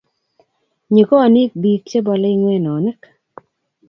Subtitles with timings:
[0.93, 3.01] nyikonik biik chebolei ng'wenonik